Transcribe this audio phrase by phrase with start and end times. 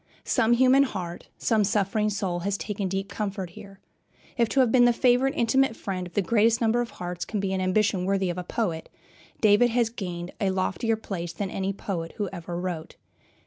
[0.25, 3.79] Some human heart, some suffering soul, has taken deep comfort here.
[4.35, 7.53] If to have been the favorite, intimate friend of the greatest number of hearts be
[7.53, 8.89] an ambition worthy of a poet,
[9.41, 12.95] David has gained a loftier place than any poet who ever wrote.